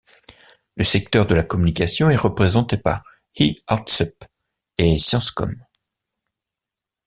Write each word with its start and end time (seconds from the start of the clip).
Le 0.77 0.83
secteur 0.83 1.27
de 1.27 1.35
la 1.35 1.43
communication 1.43 2.09
est 2.09 2.15
représenté 2.15 2.75
par 2.75 3.03
E-Artsup 3.39 4.25
et 4.79 4.97
Sciencescom. 4.97 5.55